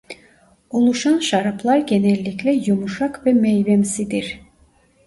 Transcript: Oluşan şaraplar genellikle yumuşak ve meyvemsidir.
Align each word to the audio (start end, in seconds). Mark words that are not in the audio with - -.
Oluşan 0.69 1.19
şaraplar 1.19 1.77
genellikle 1.77 2.51
yumuşak 2.53 3.25
ve 3.25 3.33
meyvemsidir. 3.33 4.39